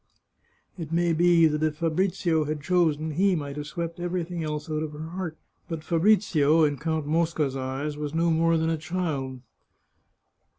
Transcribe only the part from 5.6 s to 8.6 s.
but Fabrizio, in Count Mosca's eyes, was no more